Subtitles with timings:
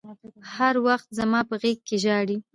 [0.55, 2.37] هر وخت زما په غېږ کښې ژاړي.